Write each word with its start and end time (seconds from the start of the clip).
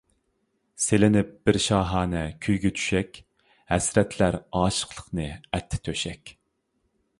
سېلىنىپ 0.85 1.33
بىر 1.49 1.59
شاھانە 1.65 2.23
كۈيگە 2.47 2.71
چۈشەك، 2.79 3.21
ھەسرەتلەر 3.75 4.41
ئاشىقلىقنى 4.61 5.29
ئەتتى 5.39 5.83
تۆشەك. 5.89 6.37